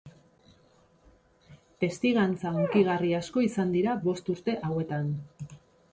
[1.83, 5.17] Testigantza hunkigarri asko izan dira bost urte hauetan.